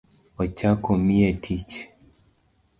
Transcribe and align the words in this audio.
Ochako 0.43 0.87
omiye 0.97 1.29
tich 1.43 1.73